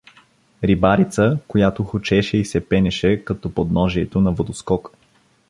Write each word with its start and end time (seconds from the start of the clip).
Рибарица, 0.63 1.37
която 1.47 1.83
хучеше 1.83 2.37
и 2.37 2.45
се 2.45 2.69
пенеше 2.69 3.23
като 3.25 3.53
подножието 3.53 4.21
на 4.21 4.31
водоскок. 4.31 4.91